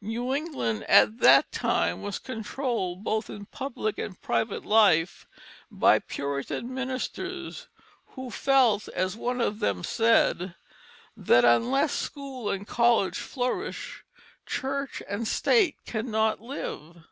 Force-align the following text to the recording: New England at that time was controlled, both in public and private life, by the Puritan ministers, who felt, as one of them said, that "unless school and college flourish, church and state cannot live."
New 0.00 0.32
England 0.32 0.82
at 0.84 1.18
that 1.18 1.52
time 1.52 2.00
was 2.00 2.18
controlled, 2.18 3.04
both 3.04 3.28
in 3.28 3.44
public 3.44 3.98
and 3.98 4.18
private 4.22 4.64
life, 4.64 5.26
by 5.70 5.98
the 5.98 6.04
Puritan 6.06 6.72
ministers, 6.72 7.68
who 8.16 8.30
felt, 8.30 8.88
as 8.88 9.14
one 9.14 9.42
of 9.42 9.58
them 9.58 9.84
said, 9.84 10.54
that 11.14 11.44
"unless 11.44 11.92
school 11.92 12.48
and 12.48 12.66
college 12.66 13.18
flourish, 13.18 14.06
church 14.46 15.02
and 15.06 15.28
state 15.28 15.76
cannot 15.84 16.40
live." 16.40 17.02